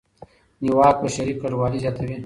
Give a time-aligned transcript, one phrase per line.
[0.63, 2.15] نیواک بشري کډوالۍ زیاتوي.